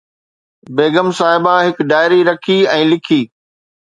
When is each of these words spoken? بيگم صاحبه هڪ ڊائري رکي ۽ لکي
بيگم 0.75 1.09
صاحبه 1.19 1.53
هڪ 1.67 1.77
ڊائري 1.91 2.21
رکي 2.29 2.57
۽ 2.77 2.81
لکي 2.95 3.21